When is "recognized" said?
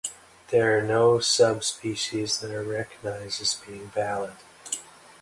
2.63-3.39